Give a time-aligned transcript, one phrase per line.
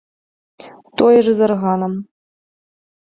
[1.01, 1.93] Тое ж і з арганам.